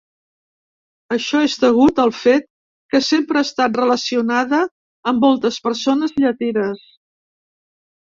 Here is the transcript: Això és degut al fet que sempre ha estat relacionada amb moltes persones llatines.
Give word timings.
Això 1.15 1.41
és 1.47 1.57
degut 1.65 2.01
al 2.05 2.13
fet 2.21 2.47
que 2.95 3.03
sempre 3.09 3.41
ha 3.43 3.47
estat 3.51 3.79
relacionada 3.83 4.65
amb 5.15 5.29
moltes 5.29 5.63
persones 5.71 6.21
llatines. 6.25 6.87